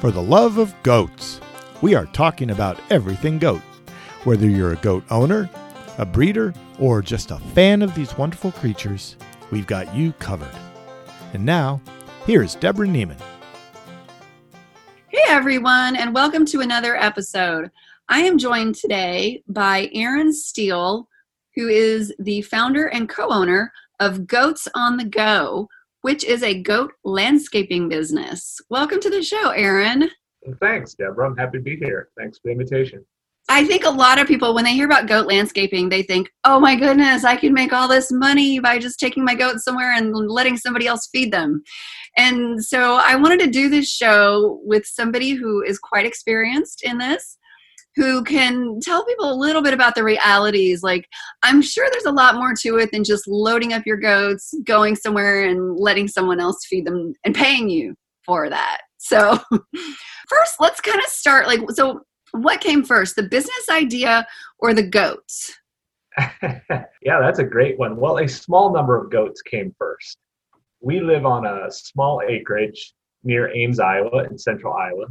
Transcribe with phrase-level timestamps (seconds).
[0.00, 1.40] for the love of goats.
[1.80, 3.62] We are talking about everything goat.
[4.24, 5.48] Whether you're a goat owner,
[5.96, 9.16] a breeder, or just a fan of these wonderful creatures,
[9.50, 10.54] we've got you covered.
[11.32, 11.80] And now,
[12.26, 13.16] here's Deborah Niemann.
[15.08, 17.70] Hey everyone, and welcome to another episode.
[18.10, 21.08] I am joined today by Aaron Steele,
[21.54, 25.68] who is the founder and co owner of Goats on the Go,
[26.02, 28.60] which is a goat landscaping business.
[28.70, 30.10] Welcome to the show, Aaron.
[30.60, 31.28] Thanks, Deborah.
[31.28, 32.10] I'm happy to be here.
[32.18, 33.04] Thanks for the invitation.
[33.48, 36.58] I think a lot of people, when they hear about goat landscaping, they think, oh
[36.58, 40.12] my goodness, I can make all this money by just taking my goats somewhere and
[40.14, 41.62] letting somebody else feed them.
[42.16, 46.98] And so I wanted to do this show with somebody who is quite experienced in
[46.98, 47.38] this
[47.96, 50.82] who can tell people a little bit about the realities.
[50.82, 51.08] Like,
[51.42, 54.96] I'm sure there's a lot more to it than just loading up your goats, going
[54.96, 58.82] somewhere and letting someone else feed them and paying you for that.
[58.98, 59.38] So,
[60.28, 64.26] first, let's kind of start like, so what came first, the business idea
[64.58, 65.54] or the goats?
[66.42, 67.96] yeah, that's a great one.
[67.96, 70.18] Well, a small number of goats came first.
[70.80, 72.92] We live on a small acreage
[73.24, 75.06] near Ames, Iowa, in central Iowa.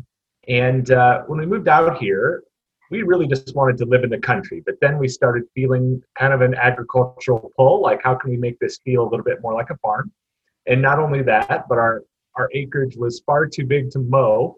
[0.47, 2.43] And uh, when we moved out here,
[2.91, 4.61] we really just wanted to live in the country.
[4.65, 8.59] But then we started feeling kind of an agricultural pull like, how can we make
[8.59, 10.11] this feel a little bit more like a farm?
[10.67, 12.03] And not only that, but our,
[12.35, 14.57] our acreage was far too big to mow,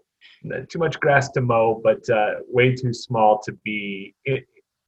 [0.68, 4.14] too much grass to mow, but uh, way too small to be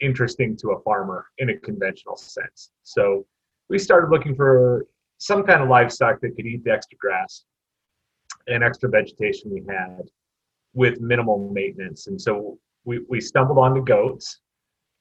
[0.01, 2.71] interesting to a farmer in a conventional sense.
[2.83, 3.27] So
[3.69, 4.87] we started looking for
[5.19, 7.45] some kind of livestock that could eat the extra grass
[8.47, 10.03] and extra vegetation we had
[10.73, 12.07] with minimal maintenance.
[12.07, 14.41] And so we, we stumbled onto goats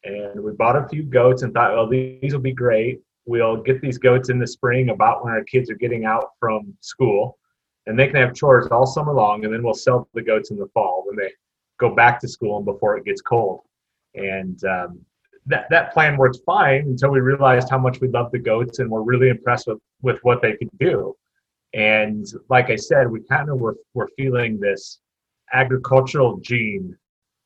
[0.03, 2.99] and we bought a few goats and thought, well, these will be great.
[3.25, 6.73] We'll get these goats in the spring about when our kids are getting out from
[6.80, 7.38] school
[7.85, 10.57] and they can have chores all summer long and then we'll sell the goats in
[10.57, 11.31] the fall when they
[11.80, 13.61] go back to school and before it gets cold.
[14.16, 15.00] And um,
[15.45, 18.89] that, that plan worked fine until we realized how much we love the goats and
[18.89, 21.16] we're really impressed with, with what they could do.
[21.73, 25.00] And like I said, we kind of were, were feeling this
[25.53, 26.97] agricultural gene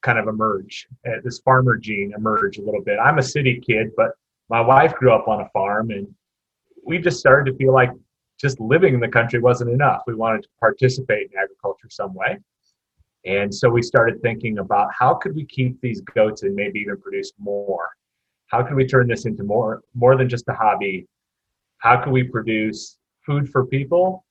[0.03, 3.00] kind of emerge, uh, this farmer gene emerge a little bit.
[3.00, 4.12] I'm a city kid, but
[4.50, 6.08] my wife grew up on a farm, and
[6.86, 7.90] we just started to feel like
[8.40, 10.02] just living in the country wasn't enough.
[10.06, 12.38] We wanted to participate in agriculture some way.
[13.25, 16.97] And so we started thinking about how could we keep these goats and maybe even
[16.97, 17.88] produce more?
[18.47, 21.08] How can we turn this into more more than just a hobby?
[21.78, 24.25] How can we produce food for people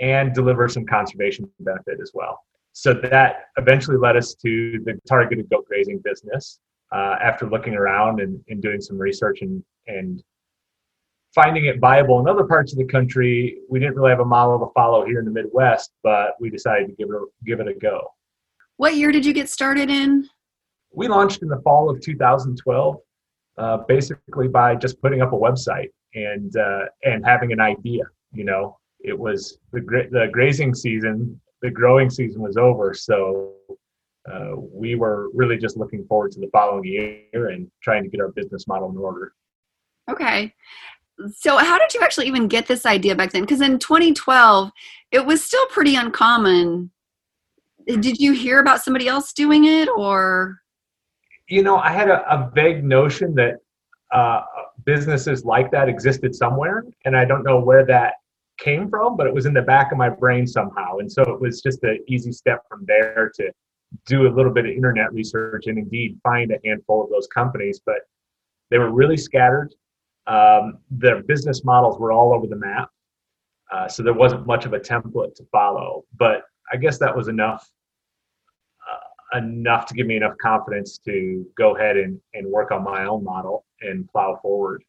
[0.00, 2.44] and deliver some conservation benefit as well?
[2.80, 6.60] So that eventually led us to the targeted goat grazing business
[6.92, 10.22] uh, after looking around and, and doing some research and, and
[11.34, 13.58] finding it viable in other parts of the country.
[13.68, 16.86] We didn't really have a model to follow here in the Midwest, but we decided
[16.86, 18.12] to give it a, give it a go.
[18.76, 20.28] What year did you get started in?
[20.92, 22.96] We launched in the fall of 2012,
[23.58, 28.04] uh, basically by just putting up a website and uh, and having an idea.
[28.32, 29.80] You know, it was the
[30.12, 32.94] the grazing season the growing season was over.
[32.94, 33.54] So
[34.30, 38.20] uh, we were really just looking forward to the following year and trying to get
[38.20, 39.32] our business model in order.
[40.10, 40.54] Okay.
[41.34, 43.42] So, how did you actually even get this idea back then?
[43.42, 44.70] Because in 2012,
[45.10, 46.90] it was still pretty uncommon.
[47.86, 50.60] Did you hear about somebody else doing it or?
[51.48, 53.56] You know, I had a, a vague notion that
[54.12, 54.42] uh,
[54.84, 58.14] businesses like that existed somewhere, and I don't know where that
[58.58, 60.98] came from, but it was in the back of my brain somehow.
[60.98, 63.50] And so it was just an easy step from there to
[64.06, 67.80] do a little bit of internet research and indeed find a handful of those companies.
[67.84, 68.00] But
[68.70, 69.74] they were really scattered.
[70.26, 72.90] Um, their business models were all over the map.
[73.72, 76.04] Uh, so there wasn't much of a template to follow.
[76.16, 76.42] But
[76.72, 77.68] I guess that was enough.
[78.90, 83.04] Uh, enough to give me enough confidence to go ahead and, and work on my
[83.04, 84.82] own model and plow forward.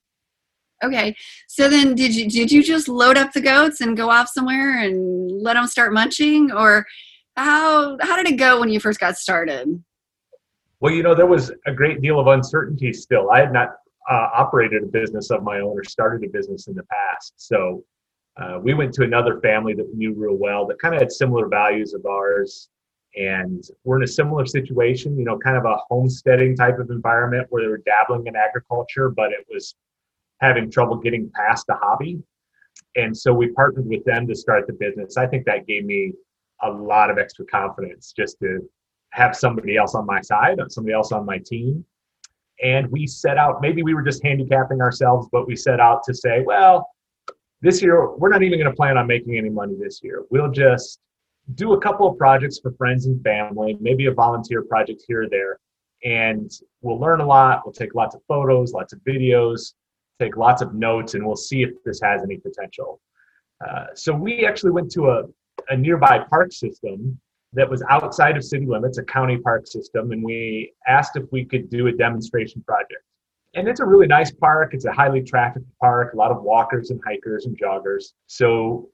[0.84, 1.16] Okay.
[1.48, 4.80] So then did you did you just load up the goats and go off somewhere
[4.80, 6.86] and let them start munching or
[7.36, 9.84] how how did it go when you first got started?
[10.80, 13.32] Well, you know, there was a great deal of uncertainty still.
[13.32, 13.76] I had not
[14.10, 17.34] uh, operated a business of my own or started a business in the past.
[17.36, 17.84] So
[18.38, 21.12] uh, we went to another family that we knew real well that kind of had
[21.12, 22.70] similar values of ours.
[23.16, 27.48] And we're in a similar situation, you know, kind of a homesteading type of environment
[27.50, 29.76] where they were dabbling in agriculture, but it was
[30.40, 32.22] having trouble getting past a hobby.
[32.96, 35.18] And so we partnered with them to start the business.
[35.18, 36.14] I think that gave me
[36.62, 38.60] a lot of extra confidence just to
[39.12, 41.86] have somebody else on my side, uh, somebody else on my team.
[42.62, 46.14] And we set out, maybe we were just handicapping ourselves, but we set out to
[46.14, 46.90] say, well,
[47.62, 50.24] this year, we're not even going to plan on making any money this year.
[50.30, 51.00] We'll just
[51.56, 55.30] do a couple of projects for friends and family, maybe a volunteer project here or
[55.30, 55.60] there.
[56.04, 56.52] And
[56.82, 57.62] we'll learn a lot.
[57.66, 59.74] We'll take lots of photos, lots of videos,
[60.20, 63.00] take lots of notes, and we'll see if this has any potential.
[63.68, 65.24] Uh, so we actually went to a,
[65.70, 67.20] a nearby park system
[67.54, 71.44] that was outside of city limits, a county park system, and we asked if we
[71.44, 73.04] could do a demonstration project.
[73.56, 74.74] And it's a really nice park.
[74.74, 78.14] It's a highly trafficked park, a lot of walkers and hikers and joggers.
[78.28, 78.90] So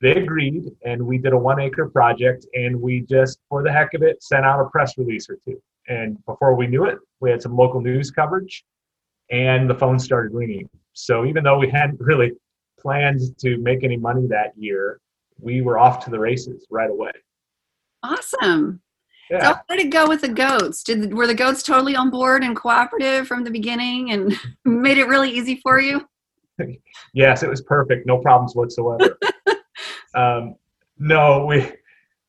[0.00, 3.94] they agreed, and we did a one acre project, and we just, for the heck
[3.94, 5.60] of it, sent out a press release or two.
[5.88, 8.64] And before we knew it, we had some local news coverage,
[9.30, 10.68] and the phone started ringing.
[10.92, 12.32] So even though we hadn't really
[12.78, 15.00] planned to make any money that year,
[15.38, 17.10] we were off to the races right away.
[18.02, 18.80] Awesome.
[19.30, 19.40] Yeah.
[19.40, 20.82] So how did it go with the goats?
[20.82, 25.08] Did were the goats totally on board and cooperative from the beginning and made it
[25.08, 26.06] really easy for you?
[27.14, 28.06] yes, it was perfect.
[28.06, 29.18] No problems whatsoever.
[30.14, 30.54] um,
[30.98, 31.72] no, we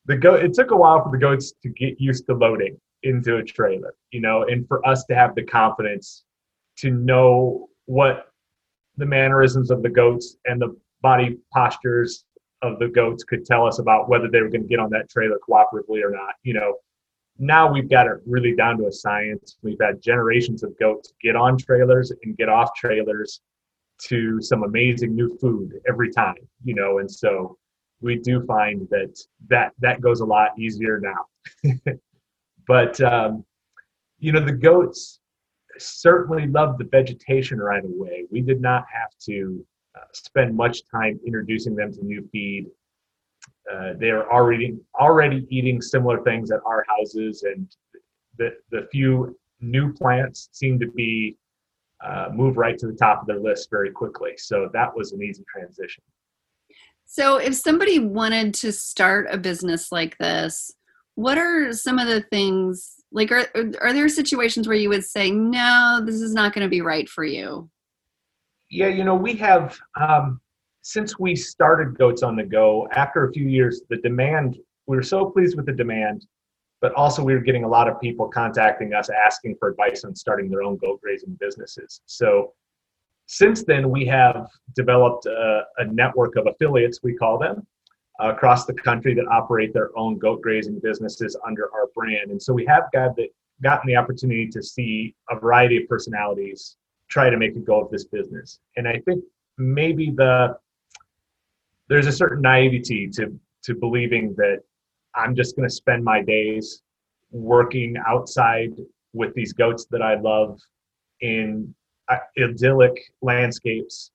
[0.06, 0.42] the goat.
[0.42, 3.94] It took a while for the goats to get used to loading into a trailer,
[4.10, 6.24] you know, and for us to have the confidence
[6.78, 8.26] to know what
[8.96, 12.24] the mannerisms of the goats and the body postures
[12.62, 15.08] of the goats could tell us about whether they were going to get on that
[15.08, 16.34] trailer cooperatively or not.
[16.42, 16.74] You know,
[17.38, 19.56] now we've got it really down to a science.
[19.62, 23.40] We've had generations of goats get on trailers and get off trailers
[24.06, 27.56] to some amazing new food every time, you know, and so
[28.00, 31.72] we do find that that that goes a lot easier now.
[32.66, 33.44] but um,
[34.18, 35.20] you know, the goats
[35.78, 38.24] certainly love the vegetation right away.
[38.30, 39.64] We did not have to
[39.96, 42.66] uh, spend much time introducing them to new feed.
[43.72, 47.68] Uh, they're already already eating similar things at our houses, and
[48.36, 51.36] the the few new plants seem to be
[52.04, 54.32] uh, move right to the top of their list very quickly.
[54.36, 56.02] So that was an easy transition.
[57.10, 60.70] So, if somebody wanted to start a business like this,
[61.14, 63.32] what are some of the things like?
[63.32, 63.46] Are
[63.80, 67.08] are there situations where you would say, "No, this is not going to be right
[67.08, 67.68] for you"?
[68.70, 70.40] Yeah, you know, we have um,
[70.82, 72.88] since we started Goats on the Go.
[72.92, 76.26] After a few years, the demand we were so pleased with the demand,
[76.80, 80.16] but also we were getting a lot of people contacting us asking for advice on
[80.16, 82.00] starting their own goat grazing businesses.
[82.06, 82.54] So
[83.26, 87.66] since then, we have developed a, a network of affiliates, we call them,
[88.22, 92.30] uh, across the country that operate their own goat grazing businesses under our brand.
[92.30, 93.30] And so we have got the,
[93.62, 96.76] gotten the opportunity to see a variety of personalities
[97.08, 98.58] try to make a go of this business.
[98.76, 99.24] And I think
[99.56, 100.56] maybe the
[101.88, 104.62] there's a certain naivety to to believing that
[105.14, 106.82] I'm just going to spend my days
[107.30, 108.74] working outside
[109.12, 110.60] with these goats that I love
[111.20, 111.74] in
[112.08, 114.12] uh, idyllic landscapes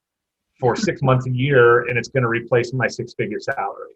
[0.59, 3.93] for six months a year and it's going to replace my six figure salary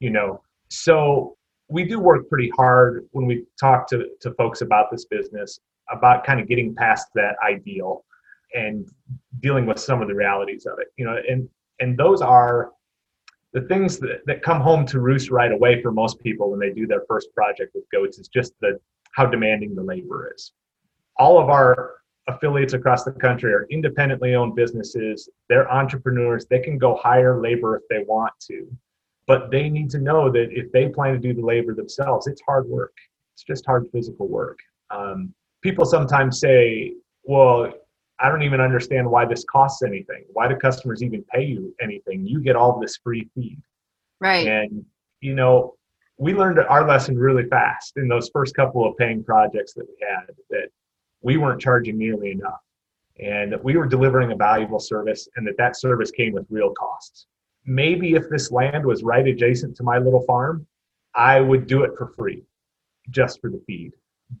[0.00, 0.42] you know?
[0.68, 1.36] So
[1.68, 5.60] we do work pretty hard when we talk to, to folks about this business
[5.90, 8.04] about kind of getting past that ideal
[8.54, 8.88] and
[9.40, 11.16] dealing with some of the realities of it you know?
[11.28, 11.48] And
[11.80, 12.72] and those are
[13.52, 16.70] the things that, that come home to roost right away for most people when they
[16.70, 18.78] do their first project with goats is just the
[19.12, 20.52] how demanding the labor is.
[21.16, 21.94] All of our
[22.28, 25.28] affiliates across the country are independently owned businesses.
[25.48, 26.46] They're entrepreneurs.
[26.46, 28.70] They can go hire labor if they want to,
[29.26, 32.42] but they need to know that if they plan to do the labor themselves, it's
[32.42, 32.94] hard work.
[33.34, 34.58] It's just hard physical work.
[34.90, 36.94] Um, people sometimes say,
[37.24, 37.72] well,
[38.20, 40.24] I don't even understand why this costs anything.
[40.32, 42.26] Why do customers even pay you anything?
[42.26, 43.60] You get all this free feed.
[44.20, 44.46] Right.
[44.46, 44.84] And,
[45.20, 45.74] you know,
[46.18, 49.94] we learned our lesson really fast in those first couple of paying projects that we
[50.00, 50.68] had that
[51.28, 52.62] we weren't charging nearly enough.
[53.20, 57.26] And we were delivering a valuable service and that that service came with real costs.
[57.66, 60.66] Maybe if this land was right adjacent to my little farm
[61.14, 62.42] i would do it for free
[63.10, 63.92] just for the feed.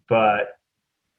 [0.08, 0.44] But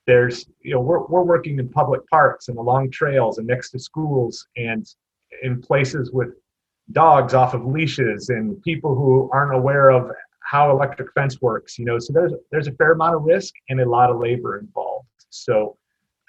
[0.07, 3.79] there's you know we're, we're working in public parks and along trails and next to
[3.79, 4.83] schools and
[5.43, 6.29] in places with
[6.93, 10.09] dogs off of leashes and people who aren't aware of
[10.51, 11.99] how electric fence works you know.
[11.99, 14.88] So there's there's a fair amount of risk and a lot of labor involved
[15.29, 15.77] so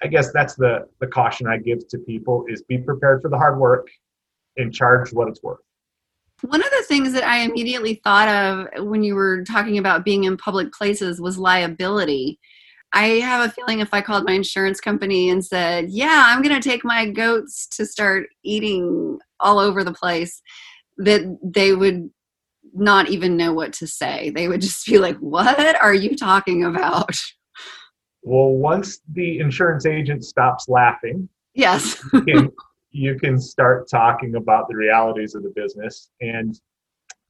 [0.03, 3.37] I guess that's the the caution I give to people is be prepared for the
[3.37, 3.87] hard work
[4.57, 5.59] and charge what it's worth.
[6.41, 10.23] One of the things that I immediately thought of when you were talking about being
[10.23, 12.39] in public places was liability.
[12.93, 16.59] I have a feeling if I called my insurance company and said, Yeah, I'm going
[16.59, 20.41] to take my goats to start eating all over the place,
[20.97, 22.09] that they would
[22.73, 24.31] not even know what to say.
[24.31, 27.15] They would just be like, What are you talking about?
[28.23, 32.51] Well, once the insurance agent stops laughing, yes, you, can,
[32.91, 36.11] you can start talking about the realities of the business.
[36.21, 36.59] And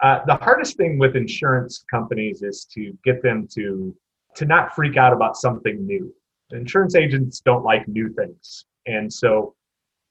[0.01, 3.95] Uh, the hardest thing with insurance companies is to get them to
[4.33, 6.11] to not freak out about something new.
[6.49, 9.53] Insurance agents don't like new things, and so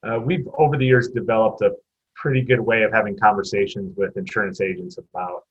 [0.07, 1.73] uh, we've over the years developed a
[2.15, 5.43] pretty good way of having conversations with insurance agents about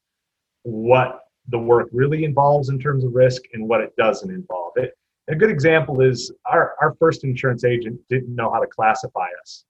[0.63, 1.09] what
[1.50, 4.71] the work really involves in terms of risk and what it doesn't involve.
[4.77, 4.91] It
[5.29, 9.63] a good example is our, our first insurance agent didn't know how to classify us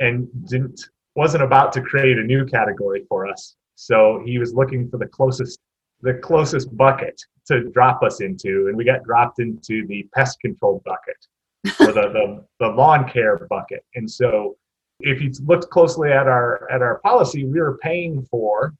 [0.00, 3.56] and didn't wasn't about to create a new category for us.
[3.74, 5.60] So he was looking for the closest
[6.02, 10.82] the closest bucket to drop us into, and we got dropped into the pest control
[10.84, 11.16] bucket
[11.80, 13.82] or the, the, the lawn care bucket.
[13.94, 14.56] And so
[15.00, 18.74] if you looked closely at our at our policy, we were paying for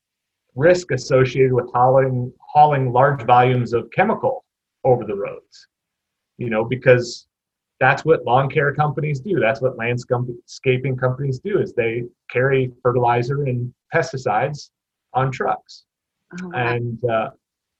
[0.56, 4.44] risk associated with hauling hauling large volumes of chemical
[4.84, 5.68] over the roads.
[6.38, 7.26] You know, because
[7.80, 9.38] that's what lawn care companies do.
[9.38, 14.70] That's what landscaping companies do is they carry fertilizer and pesticides
[15.12, 15.84] on trucks.
[16.42, 16.74] Oh, wow.
[16.74, 17.30] And uh,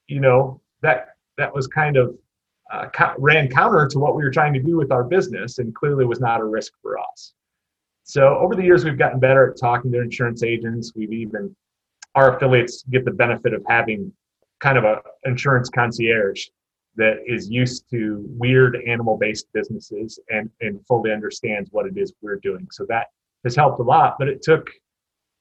[0.06, 1.08] you know, that
[1.38, 2.16] that was kind of
[2.72, 6.04] uh, ran counter to what we were trying to do with our business and clearly
[6.04, 7.34] was not a risk for us.
[8.02, 10.92] So over the years, we've gotten better at talking to insurance agents.
[10.94, 11.54] We've even,
[12.14, 14.12] our affiliates get the benefit of having
[14.60, 16.46] kind of a insurance concierge
[16.96, 22.12] that is used to weird animal based businesses and, and fully understands what it is
[22.22, 22.66] we're doing.
[22.72, 23.06] So that
[23.44, 24.68] has helped a lot, but it took,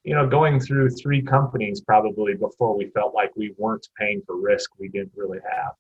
[0.04, 4.40] you know, going through three companies probably before we felt like we weren't paying for
[4.40, 5.74] risk we didn't really have.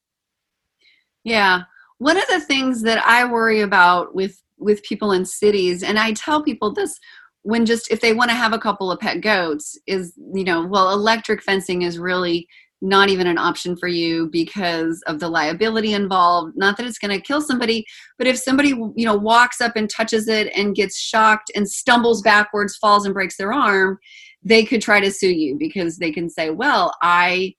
[1.23, 1.63] Yeah.
[1.97, 6.13] One of the things that I worry about with with people in cities and I
[6.13, 6.97] tell people this
[7.41, 10.65] when just if they want to have a couple of pet goats is you know
[10.65, 12.47] well electric fencing is really
[12.85, 17.11] not even an option for you because of the liability involved not that it's going
[17.11, 17.85] to kill somebody
[18.17, 22.21] but if somebody you know walks up and touches it and gets shocked and stumbles
[22.21, 23.97] backwards falls and breaks their arm
[24.43, 27.53] they could try to sue you because they can say well i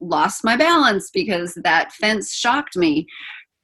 [0.00, 3.06] lost my balance because that fence shocked me.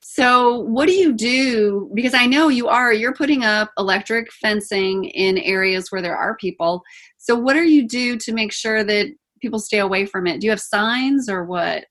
[0.00, 1.90] So, what do you do?
[1.94, 6.36] Because I know you are, you're putting up electric fencing in areas where there are
[6.36, 6.82] people.
[7.18, 9.08] So, what do you do to make sure that
[9.40, 10.40] people stay away from it?
[10.40, 11.86] Do you have signs or what?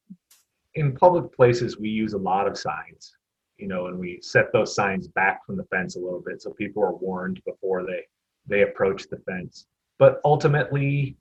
[0.75, 3.15] In public places, we use a lot of signs,
[3.57, 6.51] you know, and we set those signs back from the fence a little bit so
[6.51, 8.01] people are warned before they
[8.47, 9.65] they approach the fence.
[9.97, 11.17] But ultimately,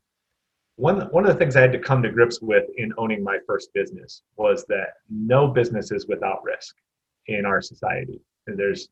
[0.76, 3.38] one one of the things I had to come to grips with in owning my
[3.46, 6.74] first business was that no business is without risk
[7.26, 8.20] in our society.
[8.46, 8.88] And there's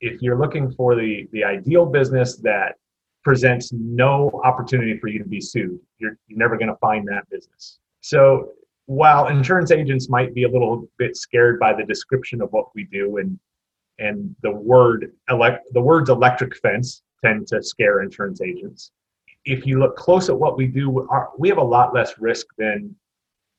[0.00, 2.76] if you're looking for the the ideal business that
[3.22, 7.28] presents no opportunity for you to be sued, you're, you're never going to find that
[7.30, 7.78] business.
[8.00, 8.52] So
[8.86, 12.84] while insurance agents might be a little bit scared by the description of what we
[12.84, 13.38] do and
[13.98, 18.92] and the word elect the words electric fence tend to scare insurance agents
[19.44, 21.08] if you look close at what we do,
[21.38, 22.94] we have a lot less risk than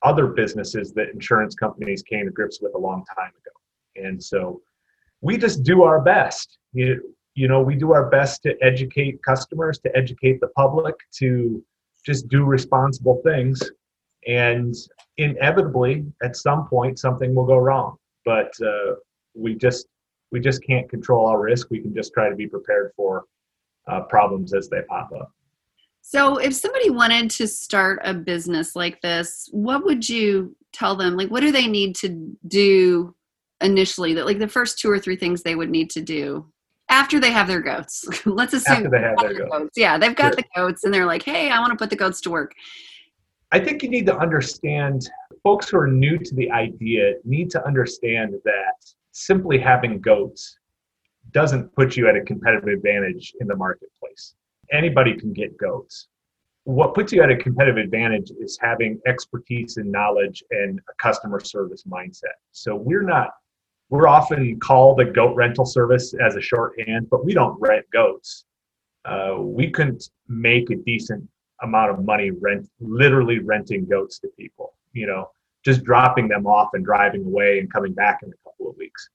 [0.02, 4.06] other businesses that insurance companies came to grips with a long time ago.
[4.06, 4.60] And so
[5.20, 6.58] we just do our best.
[6.72, 11.64] You, you know, we do our best to educate customers, to educate the public, to
[12.04, 13.62] just do responsible things.
[14.26, 14.74] And
[15.16, 17.96] inevitably, at some point, something will go wrong.
[18.24, 18.94] But uh,
[19.34, 19.86] we just
[20.30, 21.68] we just can't control our risk.
[21.70, 23.24] We can just try to be prepared for
[23.88, 25.32] uh, problems as they pop up.
[26.02, 31.16] So, if somebody wanted to start a business like this, what would you tell them?
[31.16, 33.14] Like, what do they need to do
[33.60, 34.14] initially?
[34.14, 36.52] That like the first two or three things they would need to do
[36.88, 38.04] after they have their goats.
[38.26, 39.50] Let's assume after they have their goats.
[39.50, 39.70] goats.
[39.76, 40.36] Yeah, they've got sure.
[40.36, 42.52] the goats, and they're like, "Hey, I want to put the goats to work."
[43.50, 45.08] I think you need to understand.
[45.42, 48.74] Folks who are new to the idea need to understand that
[49.10, 50.56] simply having goats
[51.32, 54.36] doesn't put you at a competitive advantage in the marketplace
[54.72, 56.08] anybody can get goats.
[56.64, 61.40] What puts you at a competitive advantage is having expertise and knowledge and a customer
[61.40, 62.38] service mindset.
[62.52, 63.30] So we're not,
[63.92, 68.46] we're often called a goat rental service as a shorthand, but we don't rent goats.
[69.04, 71.22] Uh, we couldn't make a decent
[71.62, 75.28] amount of money rent, literally renting goats to people, you know,
[75.62, 79.10] just dropping them off and driving away and coming back in a couple of weeks.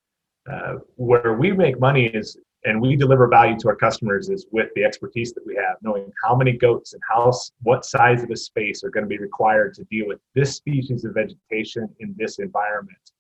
[0.48, 4.70] Uh, where we make money is and we deliver value to our customers is with
[4.76, 7.32] the expertise that we have knowing how many goats and how
[7.64, 11.04] what size of a space are going to be required to deal with this species
[11.04, 13.12] of vegetation in this environment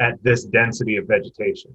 [0.00, 1.74] at this density of vegetation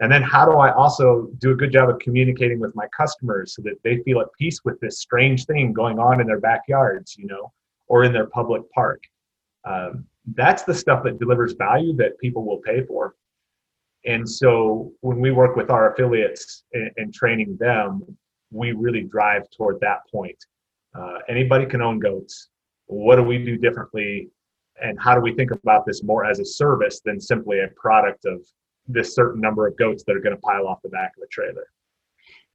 [0.00, 3.54] and then how do i also do a good job of communicating with my customers
[3.54, 7.16] so that they feel at peace with this strange thing going on in their backyards
[7.16, 7.52] you know
[7.88, 9.02] or in their public park
[9.64, 10.04] um,
[10.34, 13.14] that's the stuff that delivers value that people will pay for
[14.06, 18.02] and so when we work with our affiliates and, training them,
[18.52, 20.36] we really drive toward that point.
[20.96, 22.48] Uh, anybody can own goats.
[22.86, 24.30] what do we do differently
[24.82, 28.24] and how do we think about this more as a service than simply a product
[28.24, 28.44] of
[28.86, 31.26] this certain number of goats that are going to pile off the back of a
[31.28, 31.68] trailer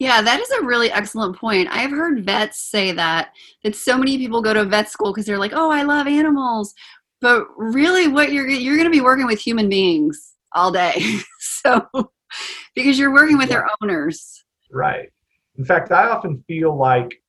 [0.01, 1.67] yeah, that is a really excellent point.
[1.69, 5.37] I've heard vets say that that so many people go to vet school because they're
[5.37, 6.73] like, "Oh, I love animals,"
[7.19, 11.87] but really, what you're you're going to be working with human beings all day, so
[12.73, 13.57] because you're working with yeah.
[13.57, 14.43] their owners.
[14.71, 15.09] Right.
[15.57, 17.21] In fact, I often feel like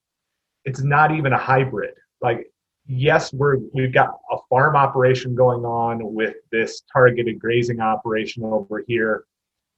[0.64, 1.94] it's not even a hybrid.
[2.22, 2.46] Like,
[2.92, 8.84] yes, we're we've got a farm operation going on with this targeted grazing operation over
[8.86, 9.24] here,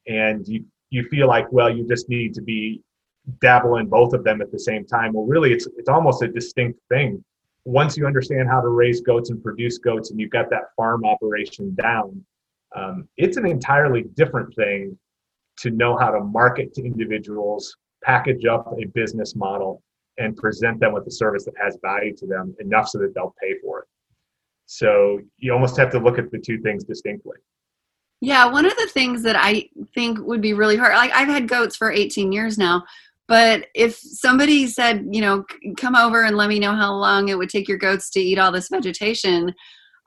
[0.06, 2.82] and you you feel like well you just need to be
[3.40, 5.12] dabble in both of them at the same time.
[5.12, 7.24] Well really it's it's almost a distinct thing.
[7.64, 11.04] Once you understand how to raise goats and produce goats and you've got that farm
[11.06, 12.22] operation down
[12.74, 14.98] um, it's an entirely different thing
[15.58, 19.82] to know how to market to individuals package up a business model
[20.18, 23.34] and present them with a service that has value to them enough so that they'll
[23.42, 23.88] pay for it
[24.66, 27.36] so you almost have to look at the two things distinctly
[28.20, 31.46] yeah, one of the things that I think would be really hard, like I've had
[31.46, 32.82] goats for 18 years now,
[33.26, 35.44] but if somebody said, you know,
[35.76, 38.38] come over and let me know how long it would take your goats to eat
[38.38, 39.54] all this vegetation,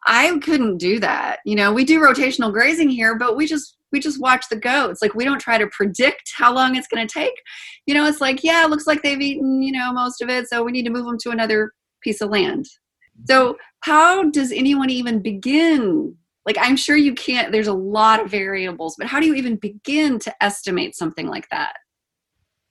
[0.06, 1.40] I couldn't do that.
[1.46, 5.02] You know, we do rotational grazing here, but we just we just watch the goats.
[5.02, 7.34] Like we don't try to predict how long it's going to take.
[7.86, 10.48] You know, it's like, yeah, it looks like they've eaten, you know, most of it,
[10.48, 12.66] so we need to move them to another piece of land.
[13.28, 16.16] So, how does anyone even begin
[16.48, 19.58] like i'm sure you can't there's a lot of variables but how do you even
[19.58, 21.74] begin to estimate something like that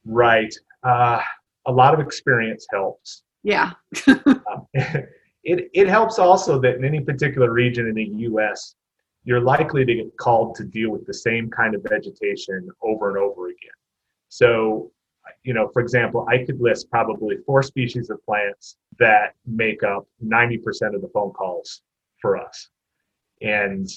[0.04, 1.20] right uh,
[1.66, 3.72] a lot of experience helps yeah
[4.08, 8.74] um, it, it helps also that in any particular region in the us
[9.26, 13.18] you're likely to get called to deal with the same kind of vegetation over and
[13.18, 13.76] over again
[14.28, 14.90] so
[15.42, 20.06] you know for example i could list probably four species of plants that make up
[20.24, 21.82] 90% of the phone calls
[22.22, 22.70] for us
[23.42, 23.88] and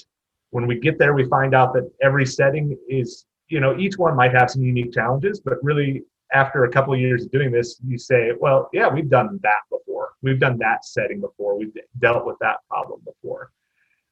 [0.50, 4.16] when we get there, we find out that every setting is, you know, each one
[4.16, 7.80] might have some unique challenges, but really after a couple of years of doing this,
[7.84, 10.10] you say, well, yeah, we've done that before.
[10.22, 11.58] We've done that setting before.
[11.58, 13.50] We've dealt with that problem before.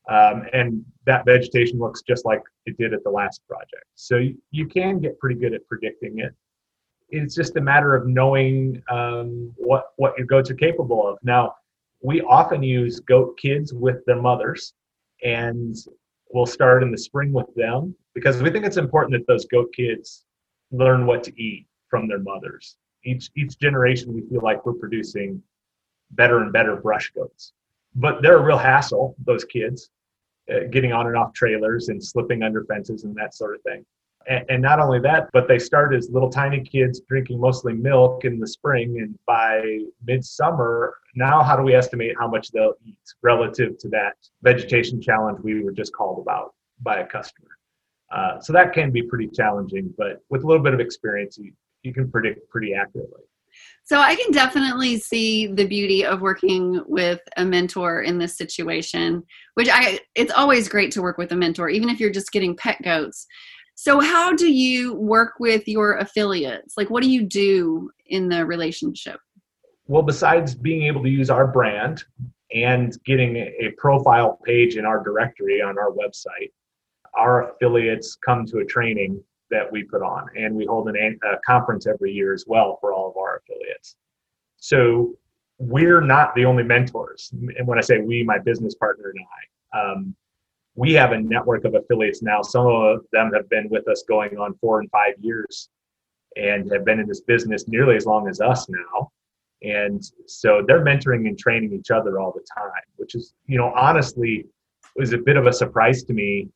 [0.08, 3.84] Um, and that vegetation looks just like it did at the last project.
[3.94, 6.34] So you, you can get pretty good at predicting it.
[7.10, 11.18] It's just a matter of knowing um, what what your goats are capable of.
[11.22, 11.54] Now,
[12.02, 14.74] we often use goat kids with their mothers
[15.24, 15.76] and
[16.30, 19.72] we'll start in the spring with them because we think it's important that those goat
[19.74, 20.24] kids
[20.70, 22.76] learn what to eat from their mothers.
[23.04, 25.42] Each each generation, we feel like we're producing
[26.12, 27.52] better and better brush goats,
[27.94, 29.14] but they're a real hassle.
[29.24, 29.90] Those kids
[30.52, 33.84] uh, getting on and off trailers and slipping under fences and that sort of thing
[34.28, 38.24] and, and not only that, but they start as little tiny kids drinking mostly milk
[38.24, 42.98] in the spring, and by midsummer, now how do we estimate how much they'll eat
[43.22, 47.48] relative to that vegetation challenge we were just called about by a customer?
[48.12, 51.52] Uh, so that can be pretty challenging, but with a little bit of experience, you,
[51.82, 53.22] you can predict pretty accurately.
[53.84, 59.22] So I can definitely see the beauty of working with a mentor in this situation,
[59.54, 62.54] which I it's always great to work with a mentor, even if you're just getting
[62.56, 63.26] pet goats.
[63.80, 66.74] So, how do you work with your affiliates?
[66.76, 69.20] Like, what do you do in the relationship?
[69.86, 72.04] Well, besides being able to use our brand
[72.52, 76.50] and getting a profile page in our directory on our website,
[77.14, 81.36] our affiliates come to a training that we put on, and we hold an, a
[81.46, 83.96] conference every year as well for all of our affiliates.
[84.56, 85.16] So,
[85.58, 87.30] we're not the only mentors.
[87.32, 89.24] And when I say we, my business partner and
[89.74, 90.14] I, um,
[90.76, 92.42] we have a network of affiliates now.
[92.42, 95.68] Some of them have been with us going on four and five years
[96.36, 99.10] and have been in this business nearly as long as us now.
[99.62, 103.72] And so they're mentoring and training each other all the time, which is, you know,
[103.74, 104.46] honestly
[104.94, 106.48] was a bit of a surprise to me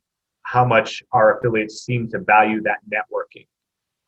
[0.44, 3.46] how much our affiliates seem to value that networking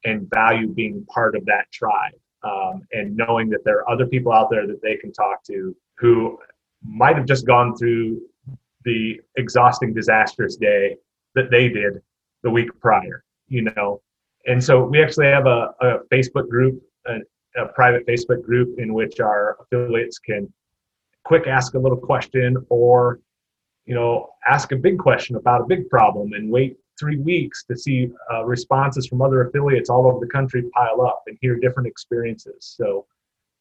[0.05, 4.33] and value being part of that tribe um, and knowing that there are other people
[4.33, 6.39] out there that they can talk to who
[6.83, 8.21] might have just gone through
[8.85, 10.97] the exhausting, disastrous day
[11.35, 12.03] that they did
[12.43, 14.03] the week prior, you know.
[14.47, 17.21] And so we actually have a, a Facebook group, a,
[17.57, 20.53] a private Facebook group in which our affiliates can
[21.25, 23.21] quick ask a little question or,
[23.87, 27.77] you know, ask a big question about a big problem and wait three weeks to
[27.77, 31.89] see uh, responses from other affiliates all over the country pile up and hear different
[31.89, 32.75] experiences.
[32.77, 33.07] So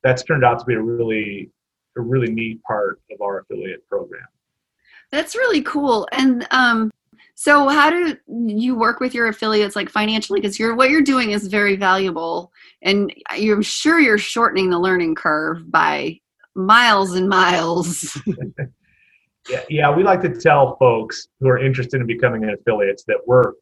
[0.03, 1.49] that's turned out to be a really,
[1.97, 4.27] a really neat part of our affiliate program.
[5.11, 6.07] That's really cool.
[6.11, 6.91] And um,
[7.35, 10.39] so, how do you work with your affiliates, like financially?
[10.39, 15.15] Because you're what you're doing is very valuable, and you're sure you're shortening the learning
[15.15, 16.19] curve by
[16.55, 18.17] miles and miles.
[19.49, 23.17] yeah, yeah, we like to tell folks who are interested in becoming an affiliate that
[23.25, 23.53] we're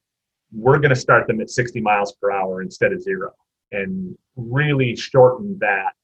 [0.54, 3.32] we're going to start them at 60 miles per hour instead of zero,
[3.72, 5.96] and really shorten that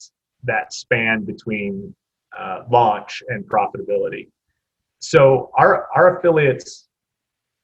[0.44, 1.94] that span between
[2.38, 4.30] uh, launch and profitability.
[5.00, 6.88] So our our affiliates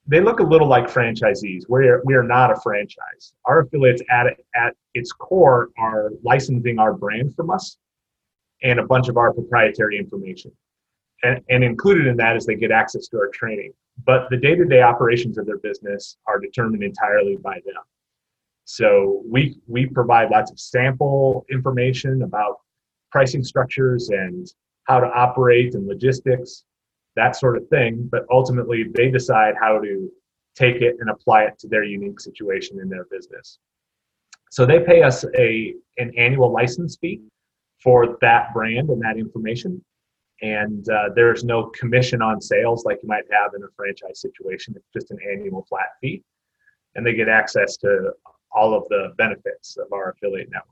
[0.05, 1.63] they look a little like franchisees.
[1.69, 3.33] We are we are not a franchise.
[3.45, 7.77] Our affiliates at at its core are licensing our brand from us
[8.61, 10.51] and a bunch of our proprietary information.
[11.23, 13.73] And, and included in that is they get access to our training.
[14.05, 17.83] But the day-to-day operations of their business are determined entirely by them.
[18.65, 22.59] So we we provide lots of sample information about
[23.11, 24.47] pricing structures and
[24.85, 26.63] how to operate and logistics
[27.15, 28.07] that sort of thing.
[28.11, 30.11] But ultimately, they decide how to
[30.55, 33.59] take it and apply it to their unique situation in their business.
[34.51, 37.21] So they pay us a an annual license fee
[37.81, 39.83] for that brand and that information.
[40.43, 44.73] And uh, there's no commission on sales like you might have in a franchise situation.
[44.75, 46.21] It's just an annual flat fee.
[46.95, 48.11] And they get access to
[48.51, 50.67] all of the benefits of our affiliate network.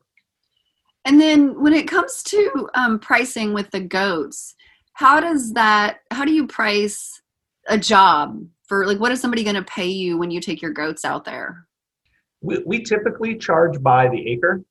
[1.05, 4.55] And then when it comes to um, pricing with the goats,
[4.93, 7.21] how does that how do you price
[7.67, 10.71] a job for like what is somebody going to pay you when you take your
[10.71, 11.65] goats out there
[12.41, 14.63] we, we typically charge by the acre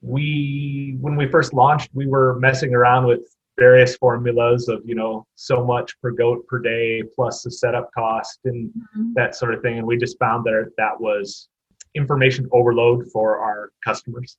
[0.00, 3.20] we when we first launched we were messing around with
[3.58, 8.38] various formulas of you know so much per goat per day plus the setup cost
[8.44, 9.12] and mm-hmm.
[9.14, 11.48] that sort of thing and we just found that that was
[11.94, 14.38] information overload for our customers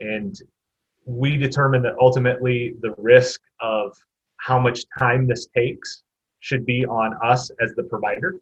[0.00, 0.40] and
[1.06, 3.96] we determined that ultimately the risk of
[4.38, 6.02] how much time this takes
[6.40, 8.36] should be on us as the provider.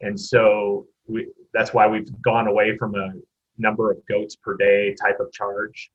[0.00, 3.12] And so we, that's why we've gone away from a
[3.58, 5.90] number of goats per day type of charge.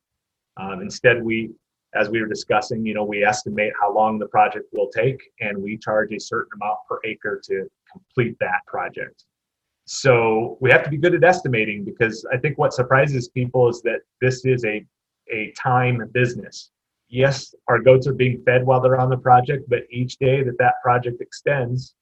[0.57, 1.51] Um, instead, we,
[1.95, 5.57] as we were discussing, you know, we estimate how long the project will take, and
[5.57, 9.23] we charge a certain amount per acre to complete that project.
[9.85, 13.81] So we have to be good at estimating because I think what surprises people is
[13.83, 14.85] that this is a
[15.31, 16.71] a time business
[17.09, 20.57] yes, our goats are being fed while they're on the project, but each day that
[20.59, 21.95] that project extends,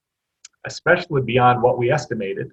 [0.66, 2.52] especially beyond what we estimated,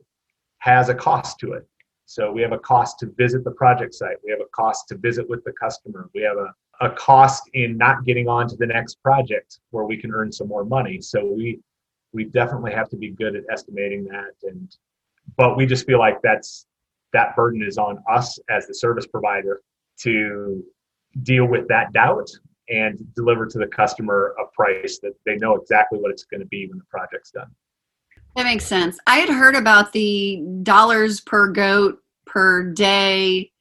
[0.58, 1.66] has a cost to it.
[2.06, 4.16] So we have a cost to visit the project site.
[4.24, 6.10] We have a cost to visit with the customer.
[6.14, 9.96] We have a, a cost in not getting on to the next project where we
[9.96, 11.00] can earn some more money.
[11.00, 11.61] So we
[12.12, 14.76] we definitely have to be good at estimating that and
[15.37, 16.66] but we just feel like that's
[17.12, 19.61] that burden is on us as the service provider
[20.00, 20.62] to
[21.22, 22.28] deal with that doubt
[22.68, 26.46] and deliver to the customer a price that they know exactly what it's going to
[26.46, 27.50] be when the project's done.
[28.35, 28.98] That makes sense.
[29.06, 33.51] I had heard about the dollars per goat per day,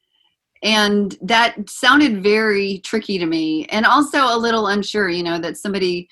[0.63, 5.57] and that sounded very tricky to me and also a little unsure, you know, that
[5.57, 6.07] somebody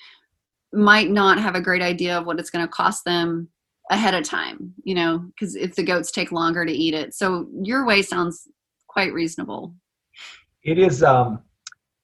[0.72, 3.48] might not have a great idea of what it's going to cost them
[3.90, 7.14] ahead of time, you know, because if the goats take longer to eat it.
[7.14, 8.48] So your way sounds
[8.88, 9.74] quite reasonable
[10.62, 11.42] it is um,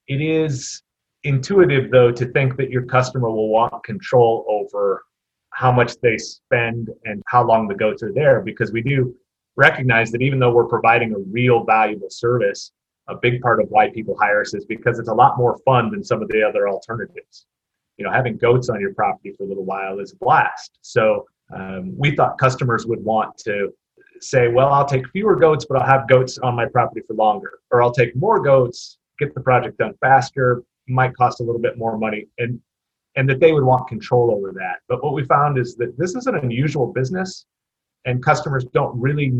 [0.07, 0.81] it is
[1.23, 5.03] intuitive though to think that your customer will want control over
[5.51, 9.15] how much they spend and how long the goats are there because we do
[9.57, 12.71] recognize that even though we're providing a real valuable service
[13.07, 15.91] a big part of why people hire us is because it's a lot more fun
[15.91, 17.45] than some of the other alternatives.
[17.97, 20.77] You know having goats on your property for a little while is a blast.
[20.81, 23.73] So um, we thought customers would want to
[24.19, 27.59] say, well, I'll take fewer goats, but I'll have goats on my property for longer,
[27.71, 31.77] or I'll take more goats, get the project done faster, might cost a little bit
[31.77, 32.59] more money, and
[33.15, 34.77] and that they would want control over that.
[34.87, 37.45] But what we found is that this is an unusual business,
[38.07, 39.31] and customers don't really,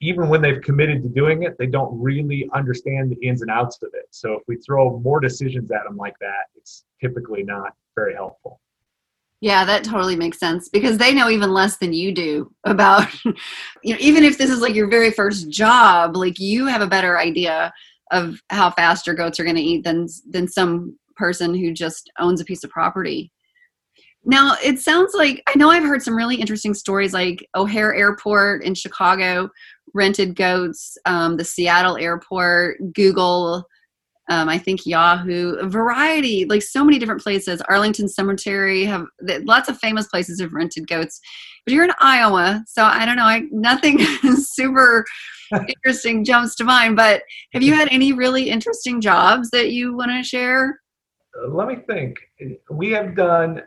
[0.00, 3.78] even when they've committed to doing it, they don't really understand the ins and outs
[3.82, 4.06] of it.
[4.10, 8.60] So if we throw more decisions at them like that, it's typically not very helpful.
[9.40, 13.94] Yeah, that totally makes sense because they know even less than you do about, you
[13.94, 17.18] know, even if this is like your very first job, like you have a better
[17.18, 17.72] idea
[18.10, 22.10] of how fast your goats are going to eat than than some person who just
[22.18, 23.30] owns a piece of property.
[24.28, 28.62] Now, it sounds like I know I've heard some really interesting stories like O'Hare Airport
[28.62, 29.48] in Chicago
[29.94, 33.66] rented goats, um, the Seattle Airport, Google
[34.28, 37.62] um, I think Yahoo, a variety, like so many different places.
[37.62, 39.06] Arlington Cemetery have
[39.44, 41.18] lots of famous places have rented goats.
[41.64, 43.24] But you're in Iowa, so I don't know.
[43.24, 43.98] I, nothing
[44.36, 45.04] super
[45.68, 46.96] interesting jumps to mind.
[46.96, 47.22] But
[47.54, 50.78] have you had any really interesting jobs that you want to share?
[51.42, 52.18] Uh, let me think.
[52.70, 53.62] We have done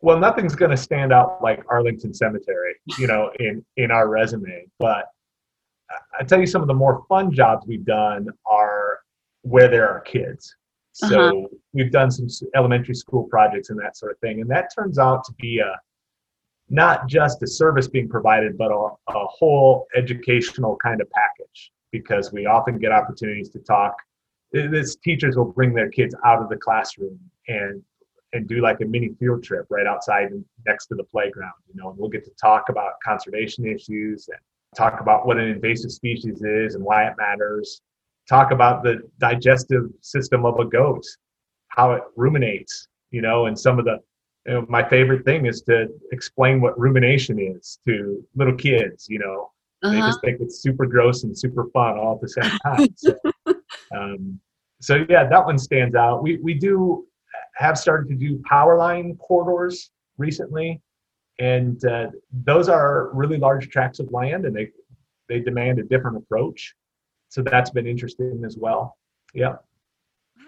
[0.00, 0.18] well.
[0.18, 4.66] Nothing's going to stand out like Arlington Cemetery, you know, in in our resume.
[4.78, 5.06] But
[6.18, 9.00] I tell you, some of the more fun jobs we've done are
[9.42, 10.54] where there are kids.
[10.92, 11.46] So Uh-huh.
[11.72, 14.40] we've done some elementary school projects and that sort of thing.
[14.40, 15.72] And that turns out to be a
[16.70, 22.30] not just a service being provided, but a, a whole educational kind of package because
[22.32, 23.96] we often get opportunities to talk.
[24.52, 27.82] Th- This teachers will bring their kids out of the classroom and
[28.32, 31.80] and do like a mini field trip right outside and next to the playground, you
[31.80, 34.38] know, and we'll get to talk about conservation issues and
[34.76, 37.80] talk about what an invasive species is and why it matters.
[38.28, 41.04] Talk about the digestive system of a goat,
[41.68, 43.98] how it ruminates, you know, and some of the
[44.46, 49.18] you know, my favorite thing is to explain what rumination is to little kids, you
[49.18, 49.50] know.
[49.82, 50.06] They Uh-huh.
[50.08, 52.88] just think it's super gross and super fun all at the same time.
[52.96, 53.14] So,
[53.96, 54.40] um,
[54.80, 56.22] so yeah, that one stands out.
[56.22, 57.06] We we do
[57.58, 60.80] have started to do power line corridors recently,
[61.38, 62.06] and uh,
[62.44, 64.70] those are really large tracts of land, and they
[65.28, 66.74] they demand a different approach.
[67.28, 68.96] So that's been interesting as well.
[69.34, 69.56] Yeah.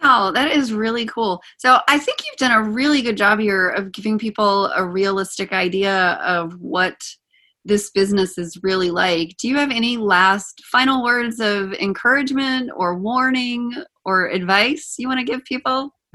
[0.02, 1.42] Wow, that is really cool.
[1.58, 5.52] So I think you've done a really good job here of giving people a realistic
[5.52, 6.96] idea of what
[7.66, 9.36] this business is really like.
[9.38, 13.74] Do you have any last final words of encouragement or warning
[14.06, 15.94] or advice you want to give people?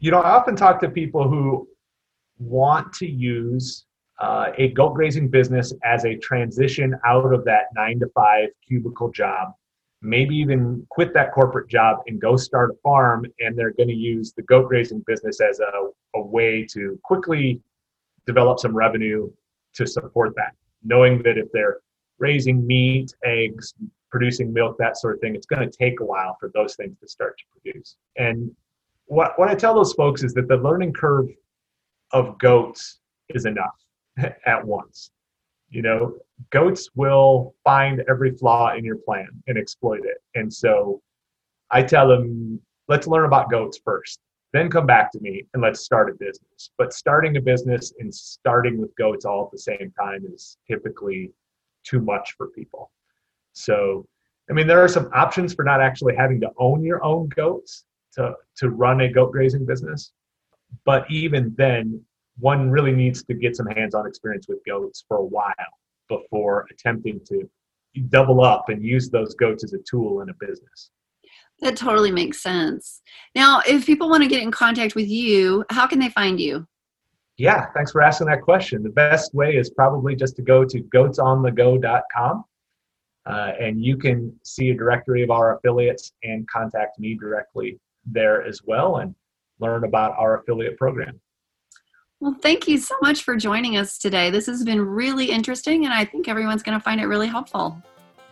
[0.00, 1.68] you know, I often talk to people who
[2.38, 3.84] want to use
[4.18, 9.10] uh, a goat grazing business as a transition out of that nine to five cubicle
[9.10, 9.52] job,
[10.00, 13.26] maybe even quit that corporate job and go start a farm.
[13.40, 17.60] And they're going to use the goat grazing business as a, a way to quickly
[18.26, 19.30] develop some revenue
[19.74, 21.78] to support that, knowing that if they're
[22.18, 23.74] raising meat, eggs,
[24.10, 26.98] producing milk, that sort of thing, it's going to take a while for those things
[27.00, 27.96] to start to produce.
[28.16, 28.50] And
[29.10, 31.28] what, what I tell those folks is that the learning curve
[32.12, 33.74] of goats is enough
[34.46, 35.10] at once.
[35.68, 36.14] You know,
[36.50, 40.18] goats will find every flaw in your plan and exploit it.
[40.36, 41.02] And so
[41.72, 44.20] I tell them, let's learn about goats first,
[44.52, 46.70] then come back to me and let's start a business.
[46.78, 51.32] But starting a business and starting with goats all at the same time is typically
[51.82, 52.92] too much for people.
[53.54, 54.06] So,
[54.48, 57.84] I mean, there are some options for not actually having to own your own goats
[58.14, 60.12] to, to run a goat grazing business.
[60.84, 62.02] But even then,
[62.38, 65.54] one really needs to get some hands on experience with goats for a while
[66.08, 67.48] before attempting to
[68.08, 70.90] double up and use those goats as a tool in a business.
[71.60, 73.02] That totally makes sense.
[73.34, 76.66] Now, if people want to get in contact with you, how can they find you?
[77.36, 78.82] Yeah, thanks for asking that question.
[78.82, 82.44] The best way is probably just to go to goatsonthego.com
[83.26, 88.44] uh, and you can see a directory of our affiliates and contact me directly there
[88.44, 89.14] as well and
[89.58, 91.20] learn about our affiliate program.
[92.20, 94.30] Well, thank you so much for joining us today.
[94.30, 97.80] This has been really interesting, and I think everyone's going to find it really helpful.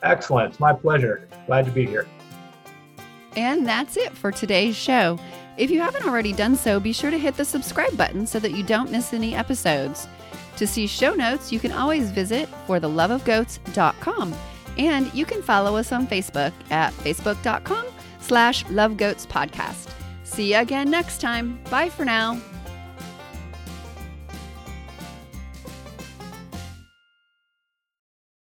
[0.02, 0.50] Excellent.
[0.50, 1.26] It's my pleasure.
[1.46, 2.06] Glad to be here.
[3.36, 5.18] And that's it for today's show.
[5.56, 8.52] If you haven't already done so, be sure to hit the subscribe button so that
[8.52, 10.06] you don't miss any episodes.
[10.56, 14.34] To see show notes, you can always visit fortheloveofgoats.com.
[14.76, 17.86] And you can follow us on Facebook at facebook.com
[18.28, 19.90] slash lovegoatspodcast.
[20.24, 21.58] See you again next time.
[21.70, 22.38] Bye for now.